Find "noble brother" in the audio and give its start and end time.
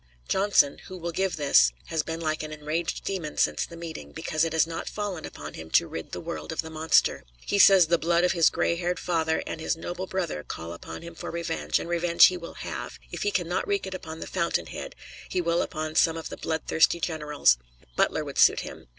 9.77-10.41